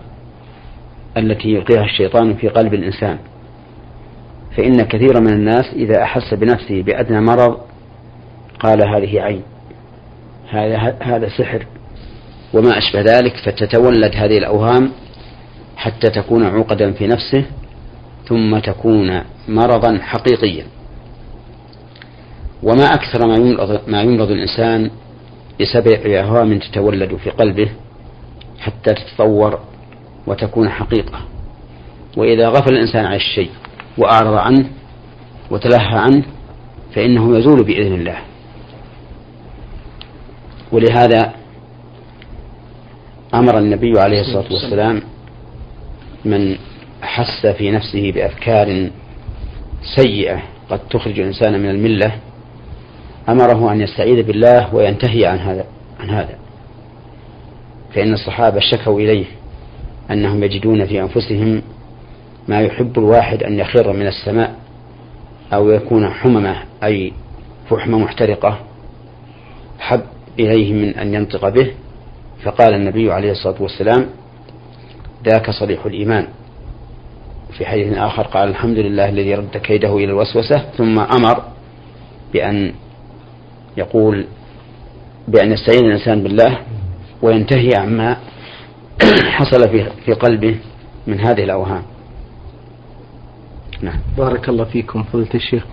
التي 1.16 1.48
يلقيها 1.48 1.84
الشيطان 1.84 2.34
في 2.34 2.48
قلب 2.48 2.74
الإنسان. 2.74 3.18
فإن 4.56 4.82
كثيرا 4.82 5.20
من 5.20 5.32
الناس 5.32 5.64
إذا 5.72 6.02
أحس 6.02 6.34
بنفسه 6.34 6.82
بأدنى 6.82 7.20
مرض 7.20 7.60
قال 8.60 8.88
هذه 8.88 9.20
عين 9.20 9.42
هذا 10.50 10.96
هذا 11.02 11.28
سحر 11.28 11.66
وما 12.54 12.78
أشبه 12.78 13.00
ذلك 13.00 13.36
فتتولد 13.36 14.16
هذه 14.16 14.38
الأوهام 14.38 14.90
حتى 15.76 16.10
تكون 16.10 16.46
عقدا 16.46 16.92
في 16.92 17.06
نفسه 17.06 17.44
ثم 18.28 18.58
تكون 18.58 19.22
مرضا 19.48 19.98
حقيقيا. 19.98 20.64
وما 22.62 22.84
أكثر 22.84 23.26
ما 23.26 23.34
يمرض, 23.34 23.80
ما 23.86 24.02
يمرض 24.02 24.30
الإنسان 24.30 24.90
بسبب 25.60 26.06
أوهام 26.06 26.58
تتولد 26.58 27.16
في 27.16 27.30
قلبه 27.30 27.70
حتى 28.60 28.94
تتطور 28.94 29.60
وتكون 30.26 30.68
حقيقة. 30.68 31.20
وإذا 32.16 32.48
غفل 32.48 32.74
الإنسان 32.74 33.04
عن 33.04 33.14
الشيء 33.14 33.50
وأعرض 33.98 34.34
عنه 34.34 34.70
وتلهى 35.50 35.98
عنه 35.98 36.24
فإنه 36.94 37.38
يزول 37.38 37.64
بإذن 37.64 37.94
الله. 37.94 38.18
ولهذا 40.72 41.32
أمر 43.34 43.58
النبي 43.58 43.92
عليه 44.00 44.20
الصلاة 44.20 44.52
والسلام 44.52 45.02
من 46.24 46.56
أحس 47.02 47.46
في 47.46 47.70
نفسه 47.70 48.12
بأفكار 48.12 48.90
سيئة 49.96 50.42
قد 50.70 50.80
تخرج 50.90 51.20
الإنسان 51.20 51.60
من 51.60 51.70
الملة 51.70 52.12
أمره 53.32 53.72
أن 53.72 53.80
يستعيذ 53.80 54.22
بالله 54.22 54.74
وينتهي 54.74 55.26
عن 55.26 55.38
هذا 55.38 55.64
عن 56.00 56.10
هذا. 56.10 56.38
فإن 57.94 58.12
الصحابة 58.12 58.60
شكوا 58.60 59.00
إليه 59.00 59.24
أنهم 60.10 60.44
يجدون 60.44 60.86
في 60.86 61.00
أنفسهم 61.00 61.62
ما 62.48 62.60
يحب 62.60 62.98
الواحد 62.98 63.42
أن 63.42 63.58
يخر 63.58 63.92
من 63.92 64.06
السماء 64.06 64.54
أو 65.52 65.70
يكون 65.70 66.08
حممة 66.10 66.56
أي 66.84 67.12
فحمة 67.70 67.98
محترقة. 67.98 68.58
حب 69.78 70.02
إليه 70.38 70.72
من 70.72 70.94
أن 70.94 71.14
ينطق 71.14 71.48
به. 71.48 71.70
فقال 72.44 72.74
النبي 72.74 73.12
عليه 73.12 73.30
الصلاة 73.30 73.62
والسلام 73.62 74.06
ذاك 75.24 75.50
صريح 75.50 75.86
الإيمان. 75.86 76.26
في 77.58 77.66
حديث 77.66 77.96
آخر 77.96 78.22
قال 78.22 78.48
الحمد 78.48 78.78
لله 78.78 79.08
الذي 79.08 79.34
رد 79.34 79.56
كيده 79.56 79.96
إلى 79.96 80.04
الوسوسة 80.04 80.64
ثم 80.76 80.98
أمر 80.98 81.42
بأن 82.32 82.72
يقول 83.80 84.26
بأن 85.28 85.52
يستعين 85.52 85.84
الإنسان 85.84 86.22
بالله 86.22 86.58
وينتهي 87.22 87.70
عما 87.76 88.16
حصل 89.36 89.68
في 89.68 89.90
في 90.04 90.12
قلبه 90.12 90.56
من 91.06 91.20
هذه 91.20 91.44
الأوهام. 91.44 91.82
نعم. 93.82 94.00
بارك 94.18 94.48
الله 94.48 94.64
فيكم 94.64 95.02
فضيلة 95.02 95.34
الشيخ. 95.34 95.64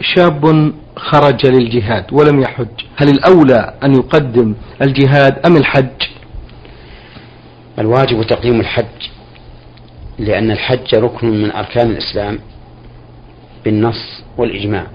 شاب 0.00 0.72
خرج 0.96 1.46
للجهاد 1.46 2.12
ولم 2.12 2.40
يحج 2.40 2.66
هل 2.96 3.08
الأولى 3.08 3.74
أن 3.84 3.94
يقدم 3.94 4.54
الجهاد 4.82 5.46
أم 5.46 5.56
الحج؟ 5.56 6.02
الواجب 7.78 8.22
تقديم 8.22 8.60
الحج 8.60 9.08
لأن 10.18 10.50
الحج 10.50 10.94
ركن 10.94 11.26
من 11.42 11.52
أركان 11.52 11.90
الإسلام 11.90 12.38
بالنص 13.64 14.22
والإجماع. 14.38 14.86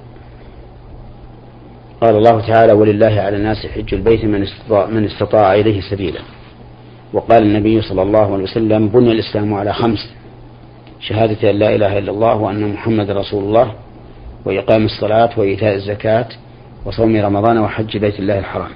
قال 2.01 2.15
الله 2.15 2.47
تعالى 2.47 2.73
ولله 2.73 3.21
على 3.21 3.37
الناس 3.37 3.65
حج 3.65 3.93
البيت 3.93 4.25
من 4.25 4.43
استطاع, 4.43 4.85
من 4.85 5.05
استطاع 5.05 5.53
إليه 5.55 5.81
سبيلا. 5.81 6.19
وقال 7.13 7.43
النبي 7.43 7.81
صلى 7.81 8.01
الله 8.01 8.33
عليه 8.33 8.43
وسلم 8.43 8.87
بني 8.87 9.11
الإسلام 9.11 9.53
على 9.53 9.73
خمس 9.73 9.99
شهادة 10.99 11.49
أن 11.49 11.55
لا 11.55 11.75
إله 11.75 11.97
إلا 11.97 12.11
الله 12.11 12.35
وأن 12.35 12.73
محمد 12.73 13.09
رسول 13.11 13.43
الله 13.43 13.73
وإقام 14.45 14.85
الصلاة 14.85 15.29
وإيتاء 15.37 15.75
الزكاة 15.75 16.27
وصوم 16.85 17.15
رمضان 17.15 17.57
وحج 17.57 17.97
بيت 17.97 18.19
الله 18.19 18.39
الحرام. 18.39 18.71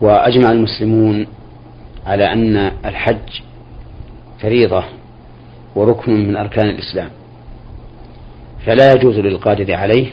وأجمع 0.00 0.50
المسلمون 0.50 1.26
على 2.06 2.32
أن 2.32 2.56
الحج 2.84 3.40
فريضة 4.42 4.84
وركن 5.74 6.28
من 6.28 6.36
أركان 6.36 6.68
الإسلام 6.68 7.10
فلا 8.66 8.92
يجوز 8.92 9.18
للقادر 9.18 9.74
عليه 9.74 10.06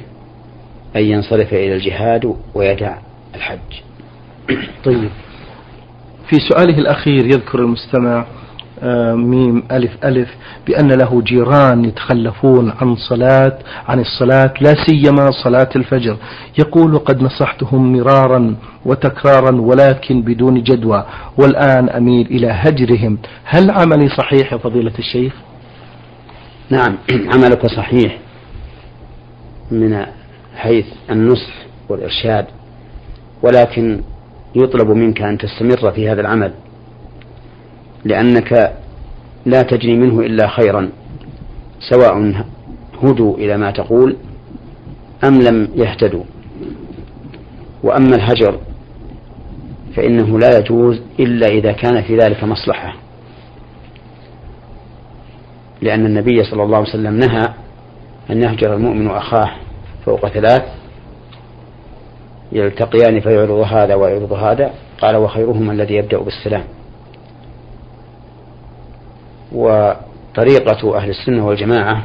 أن 0.97 1.03
ينصرف 1.03 1.53
إلى 1.53 1.75
الجهاد 1.75 2.35
ويدع 2.55 2.97
الحج. 3.35 3.59
طيب. 4.85 5.09
في 6.29 6.35
سؤاله 6.49 6.77
الأخير 6.77 7.25
يذكر 7.25 7.59
المستمع 7.59 8.25
آه، 8.81 9.13
ميم 9.13 9.63
ألف 9.71 9.91
ألف 10.05 10.29
بأن 10.67 10.91
له 10.91 11.21
جيران 11.21 11.85
يتخلفون 11.85 12.73
عن 12.81 12.95
صلاة 12.95 13.57
عن 13.87 13.99
الصلاة 13.99 14.53
لا 14.61 14.75
سيما 14.85 15.31
صلاة 15.43 15.69
الفجر. 15.75 16.17
يقول 16.59 16.97
قد 16.97 17.21
نصحتهم 17.23 17.93
مرارا 17.93 18.55
وتكرارا 18.85 19.61
ولكن 19.61 20.21
بدون 20.21 20.63
جدوى. 20.63 21.05
والآن 21.37 21.89
أميل 21.89 22.27
إلى 22.27 22.47
هجرهم. 22.51 23.17
هل 23.43 23.71
عملي 23.71 24.09
صحيح 24.09 24.53
يا 24.53 24.57
فضيلة 24.57 24.93
الشيخ؟ 24.99 25.33
نعم 26.69 26.97
عملك 27.33 27.67
صحيح. 27.67 28.17
من 29.71 30.05
حيث 30.57 30.85
النصح 31.11 31.53
والإرشاد 31.89 32.45
ولكن 33.43 34.01
يطلب 34.55 34.87
منك 34.89 35.21
أن 35.21 35.37
تستمر 35.37 35.91
في 35.91 36.09
هذا 36.09 36.21
العمل 36.21 36.53
لأنك 38.05 38.73
لا 39.45 39.61
تجني 39.61 39.95
منه 39.95 40.19
إلا 40.19 40.47
خيرا 40.47 40.89
سواء 41.79 42.43
هدوا 43.03 43.37
إلى 43.37 43.57
ما 43.57 43.71
تقول 43.71 44.17
أم 45.23 45.41
لم 45.41 45.69
يهتدوا. 45.75 46.23
وأما 47.83 48.15
الهجر 48.15 48.59
فإنه 49.95 50.39
لا 50.39 50.59
يجوز 50.59 51.01
إلا 51.19 51.47
إذا 51.47 51.71
كان 51.71 52.01
في 52.01 52.17
ذلك 52.17 52.43
مصلحة 52.43 52.93
لأن 55.81 56.05
النبي 56.05 56.43
صلى 56.43 56.63
الله 56.63 56.77
عليه 56.77 56.89
وسلم 56.89 57.19
نهى 57.19 57.53
أن 58.29 58.41
يهجر 58.41 58.73
المؤمن 58.73 59.07
أخاه 59.07 59.51
فوق 60.07 60.27
ثلاث 60.27 60.63
يلتقيان 62.51 63.19
فيعرض 63.19 63.59
هذا 63.59 63.95
ويعرض 63.95 64.33
هذا. 64.33 64.71
قال 65.01 65.15
وخيرهما 65.15 65.73
الذي 65.73 65.95
يبدأ 65.95 66.17
بالسلام. 66.17 66.63
وطريقة 69.51 70.97
أهل 70.97 71.09
السنة 71.09 71.47
والجماعة 71.47 72.03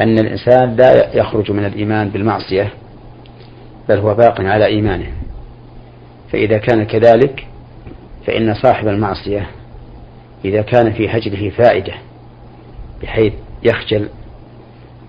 أن 0.00 0.18
الإنسان 0.18 0.76
لا 0.76 1.16
يخرج 1.16 1.50
من 1.50 1.64
الإيمان 1.64 2.08
بالمعصية 2.08 2.72
بل 3.88 3.98
هو 3.98 4.14
باق 4.14 4.40
على 4.40 4.66
إيمانه. 4.66 5.12
فإذا 6.32 6.58
كان 6.58 6.84
كذلك 6.84 7.46
فإن 8.26 8.54
صاحب 8.54 8.88
المعصية 8.88 9.50
إذا 10.44 10.62
كان 10.62 10.92
في 10.92 11.08
هجره 11.08 11.50
فائدة 11.50 11.94
بحيث 13.02 13.32
يخجل 13.62 14.08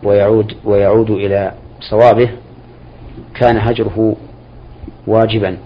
ويعود 0.04 0.54
ويعود 0.66 1.12
إلى 1.12 1.54
صوابه 1.80 2.30
كان 3.36 3.58
هجره 3.58 4.16
واجبا 5.08 5.58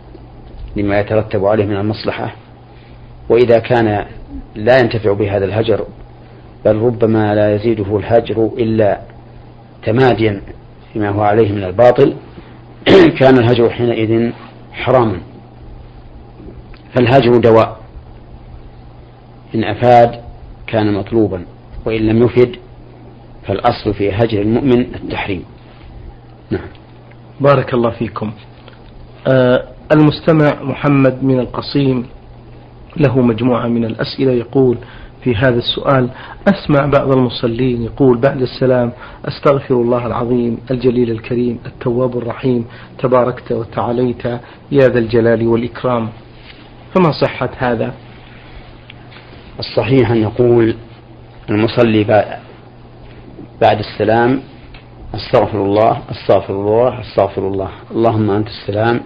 لما 0.76 1.00
يترتب 1.00 1.46
عليه 1.46 1.66
من 1.66 1.78
المصلحة. 1.78 2.36
وإذا 3.30 3.60
كان 3.60 4.06
لا 4.56 4.80
ينتفع 4.80 5.14
بهذا 5.14 5.46
الهجر 5.46 5.86
بل 6.66 6.76
ربما 6.76 7.36
لا 7.36 7.56
يزيده 7.56 7.98
الهجر 7.98 8.50
إلا 8.58 9.02
تماديا 9.84 10.42
فيما 10.94 11.10
هو 11.10 11.22
عليه 11.22 11.52
من 11.52 11.64
الباطل 11.64 12.16
كان 13.20 13.38
الهجر 13.38 13.70
حينئذ 13.70 14.32
حراما 14.72 15.20
فالهجر 16.96 17.38
دواء. 17.38 17.82
إن 19.56 19.64
أفاد 19.64 20.22
كان 20.68 20.94
مطلوبا 20.94 21.46
وإن 21.86 22.02
لم 22.02 22.24
يفد 22.24 22.56
فالأصل 23.48 23.94
في 23.94 24.12
هجر 24.12 24.42
المؤمن 24.42 24.80
التحريم. 24.80 25.44
نعم. 26.52 26.68
بارك 27.42 27.74
الله 27.74 27.90
فيكم. 27.90 28.32
آه 29.28 29.64
المستمع 29.92 30.64
محمد 30.64 31.24
من 31.24 31.40
القصيم 31.40 32.06
له 32.98 33.22
مجموعة 33.22 33.68
من 33.68 33.86
الأسئلة 33.86 34.32
يقول 34.32 34.78
في 35.24 35.36
هذا 35.36 35.58
السؤال 35.58 36.10
أسمع 36.48 36.86
بعض 36.86 37.12
المصلين 37.12 37.84
يقول 37.84 38.18
بعد 38.18 38.42
السلام 38.42 38.92
أستغفر 39.26 39.76
الله 39.76 40.06
العظيم 40.08 40.58
الجليل 40.72 41.12
الكريم 41.12 41.60
التواب 41.66 42.18
الرحيم 42.18 42.66
تباركت 43.00 43.52
وتعاليت 43.52 44.26
يا 44.72 44.88
ذا 44.88 45.00
الجلال 45.00 45.48
والإكرام. 45.48 46.10
فما 46.96 47.12
صحة 47.12 47.50
هذا؟ 47.58 47.94
الصحيح 49.60 50.12
أن 50.12 50.18
يقول 50.18 50.76
المصلي 51.50 52.04
بعد 53.62 53.80
السلام 53.80 54.42
استغفر 55.16 55.64
الله 55.66 56.02
استغفر 56.12 56.54
الله 56.54 57.02
استغفر 57.02 57.48
الله 57.48 57.70
اللهم 57.92 58.32
أنت 58.32 58.48
السلام 58.48 59.00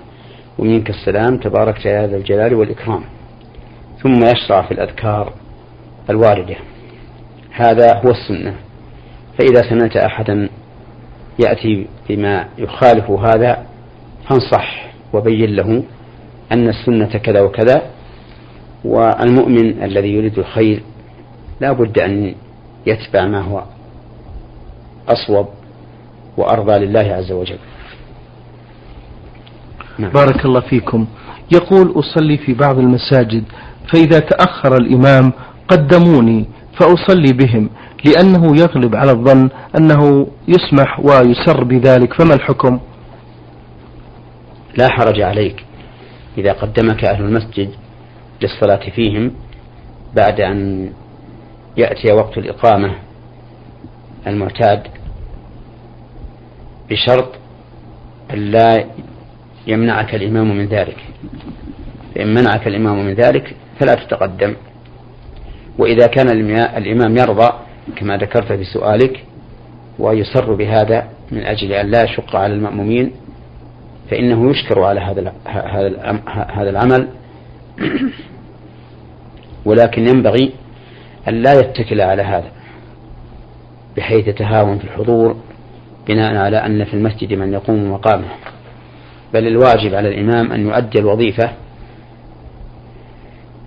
ومنك 0.60 0.90
السلام 0.90 1.38
تباركت 1.38 1.86
يا 1.86 2.08
ذا 2.08 2.18
الجلال 2.18 2.54
والإكرام. 2.54 3.04
ثم 4.04 4.24
يشرع 4.24 4.62
في 4.62 4.72
الأذكار 4.72 5.34
الواردة. 6.10 6.56
هذا 7.52 8.02
هو 8.06 8.12
السنة. 8.12 8.56
فإذا 9.40 9.70
سمعت 9.70 9.98
أحدا 9.98 10.50
يأتي 11.40 11.88
بما 12.10 12.48
يخالف 12.58 13.12
هذا 13.12 13.66
فانصح 14.30 14.92
وبين 15.14 15.56
له 15.56 15.84
أن 16.52 16.70
السنة 16.70 17.18
كذا 17.18 17.42
وكذا 17.42 17.82
والمؤمن 18.86 19.84
الذي 19.84 20.14
يريد 20.14 20.40
الخير 20.40 20.84
لا 21.62 21.72
بد 21.72 22.00
أن 22.00 22.36
يتبع 22.86 23.26
ما 23.26 23.42
هو 23.42 23.64
أصوب 25.08 25.48
وأرضى 26.38 26.86
لله 26.86 27.00
عز 27.14 27.32
وجل. 27.32 27.58
نعم. 30.00 30.12
بارك 30.12 30.46
الله 30.46 30.60
فيكم. 30.60 31.08
يقول 31.54 31.94
أصلي 32.00 32.38
في 32.38 32.54
بعض 32.54 32.80
المساجد 32.80 33.44
فإذا 33.94 34.20
تأخر 34.20 34.78
الإمام 34.78 35.34
قدموني 35.68 36.46
فأصلي 36.80 37.34
بهم 37.34 37.70
لأنه 38.06 38.60
يغلب 38.60 38.96
على 38.96 39.12
الظن 39.12 39.50
أنه 39.78 40.28
يسمح 40.48 41.00
ويسر 41.00 41.64
بذلك. 41.64 42.14
فما 42.14 42.34
الحكم؟ 42.34 42.80
لا 44.78 44.90
حرج 44.90 45.22
عليك. 45.22 45.66
إذا 46.38 46.52
قدمك 46.52 47.06
أهل 47.06 47.24
المسجد 47.24 47.70
للصلاة 48.42 48.90
فيهم 48.90 49.32
بعد 50.16 50.42
أن 50.42 50.90
يأتي 51.78 52.14
وقت 52.14 52.38
الإقامة 52.38 52.96
المعتاد 54.28 54.88
بشرط 56.90 57.32
أن 58.34 58.52
لا 58.52 58.86
يمنعك 59.68 60.16
الإمام 60.16 60.58
من 60.58 60.66
ذلك. 60.66 60.98
فإن 62.16 62.34
منعك 62.34 62.68
الإمام 62.68 63.06
من 63.06 63.14
ذلك 63.14 63.56
فلا 63.80 63.96
تتقدم. 63.96 64.56
وإذا 65.78 66.08
كان 66.08 66.30
الإمام 66.78 67.18
يرضى 67.18 67.54
كما 67.96 68.18
ذكرت 68.18 68.54
في 68.54 68.64
سؤالك 68.64 69.24
ويسر 70.00 70.54
بهذا 70.54 71.10
من 71.32 71.44
أجل 71.44 71.72
أن 71.72 71.92
لا 71.92 72.04
يشق 72.04 72.36
على 72.36 72.54
المأمومين 72.54 73.12
فإنه 74.10 74.52
يشكر 74.52 74.84
على 74.84 75.00
هذا 75.00 75.34
هذا 76.54 76.70
العمل. 76.70 77.08
ولكن 79.66 80.08
ينبغي 80.08 80.52
أن 81.28 81.34
لا 81.34 81.54
يتكل 81.54 82.02
على 82.02 82.22
هذا 82.24 82.52
بحيث 83.98 84.28
يتهاون 84.28 84.78
في 84.78 84.84
الحضور 84.84 85.38
بناء 86.08 86.36
على 86.36 86.58
أن 86.58 86.86
في 86.86 86.94
المسجد 86.94 87.34
من 87.34 87.54
يقوم 87.54 87.92
مقامه. 87.92 88.28
بل 89.34 89.48
الواجب 89.48 89.96
على 89.96 90.10
الإمام 90.10 90.52
أن 90.52 90.68
يؤدي 90.68 91.00
الوظيفة 91.00 91.52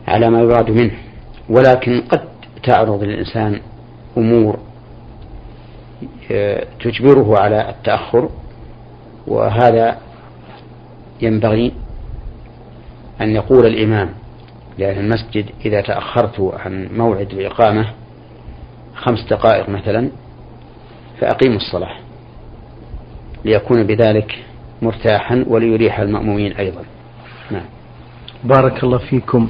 على 0.09 0.31
ما 0.31 0.41
يراد 0.41 0.71
منه. 0.71 0.93
ولكن 1.49 2.01
قد 2.01 2.21
تعرض 2.63 3.03
للإنسان 3.03 3.61
أمور 4.19 4.59
آه، 6.31 6.67
تجبره 6.81 7.39
على 7.39 7.71
التأخر 7.71 8.31
وهذا 9.27 9.99
ينبغي 11.23 11.73
أن 13.21 13.31
يقول 13.31 13.67
الإمام 13.67 14.11
لأهل 14.79 14.99
المسجد 14.99 15.47
إذا 15.65 15.81
تأخرت 15.81 16.41
عن 16.41 16.89
موعد 16.93 17.31
الإقامة 17.33 17.91
خمس 18.95 19.25
دقائق 19.31 19.69
مثلا 19.69 20.11
فأقيموا 21.21 21.57
الصلاة. 21.57 22.08
ليكون 23.45 23.83
بذلك 23.83 24.39
مرتاحا 24.83 25.45
وليريح 25.49 26.01
المأمومين 26.01 26.53
أيضا. 26.53 26.83
نعم. 27.51 27.65
بارك 28.45 28.85
الله 28.85 28.99
فيكم. 28.99 29.49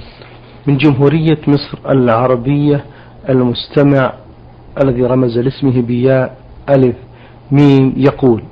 من 0.66 0.77
جمهورية 0.77 1.38
مصر 1.48 1.79
العربية 1.90 2.85
المستمع 3.29 4.12
الذي 4.83 5.03
رمز 5.03 5.38
لاسمه 5.38 5.83
بياء 5.83 6.37
ألف 6.68 6.96
ميم 7.51 7.92
يقول 7.96 8.42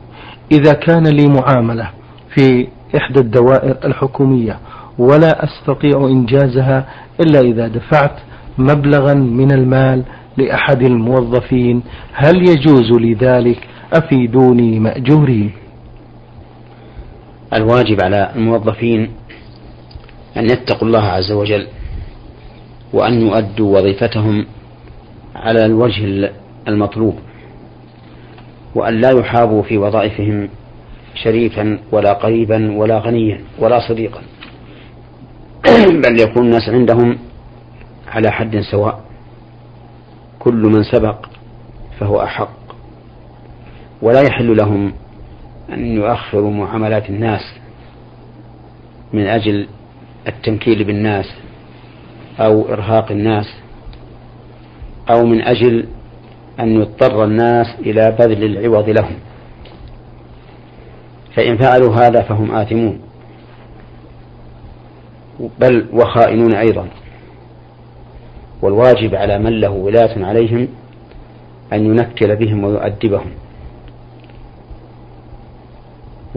إذا 0.53 0.73
كان 0.73 1.07
لي 1.07 1.27
معاملة 1.27 1.91
في 2.35 2.69
إحدى 2.97 3.21
الدوائر 3.21 3.77
الحكومية 3.85 4.59
ولا 4.99 5.45
أستطيع 5.45 6.07
إنجازها 6.07 6.87
إلا 7.21 7.41
إذا 7.41 7.69
دفعت 7.69 8.17
مبلغا 8.59 9.15
من 9.15 9.53
المال 9.53 10.03
لأحد 10.37 10.83
الموظفين 10.83 11.83
هل 12.13 12.37
يجوز 12.37 12.93
لي 12.93 13.15
ذلك 13.15 13.69
أفيدوني 13.93 14.81
مأجورين 14.81 15.53
الواجب 17.53 18.01
على 18.01 18.33
الموظفين 18.37 19.11
أن 20.37 20.45
يتقوا 20.45 20.89
الله 20.89 21.03
عز 21.03 21.33
وجل 21.33 21.67
وأن 22.93 23.21
يؤدوا 23.21 23.79
وظيفتهم 23.79 24.47
على 25.35 25.67
الوجه 25.67 26.31
المطلوب 26.69 27.19
وأن 28.75 29.01
لا 29.01 29.11
يحابوا 29.11 29.63
في 29.63 29.79
وظائفهم 29.79 30.49
شريفا 31.15 31.79
ولا 31.93 32.13
قريبا 32.13 32.73
ولا 32.73 32.99
غنيا 32.99 33.41
ولا 33.59 33.89
صديقا 33.89 34.21
بل 36.05 36.21
يكون 36.21 36.45
الناس 36.45 36.69
عندهم 36.69 37.19
على 38.09 38.31
حد 38.31 38.61
سواء. 38.71 39.01
كل 40.39 40.55
من 40.55 40.83
سبق 40.83 41.27
فهو 41.99 42.23
أحق. 42.23 42.66
ولا 44.03 44.21
يحل 44.21 44.57
لهم 44.57 44.93
أن 45.73 45.87
يؤخروا 45.87 46.51
معاملات 46.51 47.11
الناس 47.11 47.41
من 49.13 49.27
أجل 49.27 49.69
التنكيل 50.29 50.85
بالناس 50.85 51.27
أو 52.41 52.69
إرهاق 52.69 53.11
الناس 53.11 53.47
أو 55.11 55.27
من 55.27 55.43
أجل 55.43 55.87
أن 56.61 56.81
يضطر 56.81 57.25
الناس 57.25 57.67
إلى 57.81 58.17
بذل 58.19 58.45
العوض 58.45 58.89
لهم. 58.89 59.17
فإن 61.35 61.57
فعلوا 61.57 61.95
هذا 61.95 62.23
فهم 62.23 62.55
آثمون. 62.55 63.01
بل 65.61 65.87
وخائنون 65.93 66.55
أيضا. 66.55 66.89
والواجب 68.63 69.15
على 69.15 69.39
من 69.39 69.61
له 69.61 69.71
ولاة 69.71 70.25
عليهم 70.25 70.69
أن 71.73 71.87
ينكل 71.87 72.37
بهم 72.37 72.65
ويؤدبهم. 72.65 73.31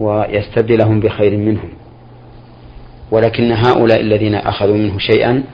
ويستبدلهم 0.00 1.00
بخير 1.00 1.36
منهم. 1.36 1.68
ولكن 3.10 3.52
هؤلاء 3.52 4.00
الذين 4.00 4.34
أخذوا 4.34 4.76
منه 4.76 4.98
شيئا 4.98 5.44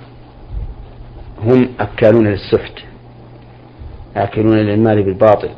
هم 1.43 1.69
أكالون 1.81 2.27
للسحت 2.27 2.73
آكلون 4.17 4.57
للمال 4.57 5.03
بالباطل 5.03 5.49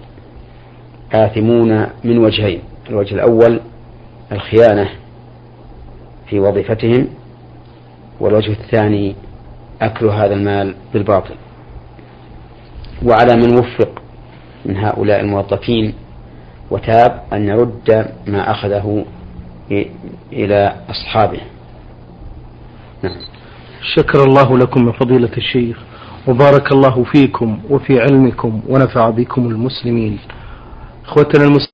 آثمون 1.13 1.87
من 2.05 2.19
وجهين 2.19 2.61
الوجه 2.91 3.15
الأول 3.15 3.61
الخيانة 4.33 4.89
في 6.27 6.41
وظيفتهم 6.41 7.09
والوجه 8.21 8.53
الثاني 8.53 9.15
أكل 9.83 10.07
هذا 10.07 10.35
المال 10.35 10.75
بالباطل. 10.93 11.35
وعلى 13.05 13.37
من 13.37 13.59
وفق 13.59 14.03
من 14.65 14.77
هؤلاء 14.77 15.21
الموظفين 15.21 15.95
وتاب 16.71 17.23
أن 17.33 17.49
يرد 17.49 18.15
ما 18.27 18.51
أخذه 18.51 19.05
إلى 20.33 20.77
أصحابه. 20.91 21.41
نعم. 23.03 23.17
شكر 23.97 24.25
الله 24.25 24.59
لكم 24.59 24.85
من 24.85 24.93
فضيلة 24.93 25.37
الشيخ. 25.37 25.77
وبارك 26.29 26.73
الله 26.73 27.05
فيكم 27.05 27.59
وفي 27.71 28.01
علمكم 28.01 28.61
ونفع 28.69 29.11
بكم 29.11 29.47
المسلمين. 29.49 30.19
إخوتنا 31.07 31.45
المسلمين 31.45 31.68